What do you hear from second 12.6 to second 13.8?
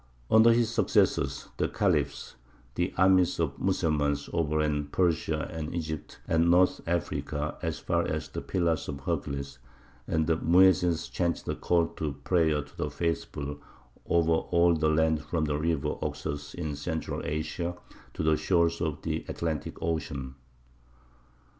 to the Faithful